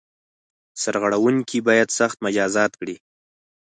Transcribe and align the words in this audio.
سرغړوونکي 0.81 1.57
باید 1.67 1.89
سخت 1.99 2.17
مجازات 2.25 2.71
کړي. 2.79 2.95